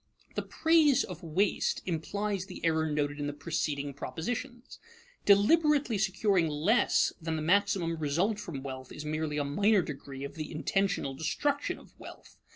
The 0.33 0.41
praise 0.41 1.03
of 1.03 1.21
waste 1.21 1.83
implies 1.85 2.47
the 2.47 2.65
error 2.65 2.89
noted 2.91 3.19
in 3.19 3.27
the 3.27 3.33
preceding 3.33 3.93
propositions. 3.93 4.79
Deliberately 5.25 5.99
securing 5.99 6.47
less 6.47 7.13
than 7.21 7.35
the 7.35 7.43
maximum 7.43 7.95
result 7.97 8.39
from 8.39 8.63
wealth 8.63 8.91
is 8.91 9.05
merely 9.05 9.37
a 9.37 9.43
minor 9.45 9.83
degree 9.83 10.23
of 10.23 10.33
the 10.33 10.51
intentional 10.51 11.13
destruction 11.13 11.77
of 11.77 11.93
wealth. 11.99 12.39